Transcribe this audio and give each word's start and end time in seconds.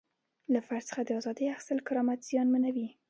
له 0.53 0.59
فرد 0.67 0.83
څخه 0.89 1.01
د 1.05 1.09
ازادۍ 1.19 1.45
اخیستل 1.49 1.79
کرامت 1.87 2.19
زیانمنوي. 2.29 2.87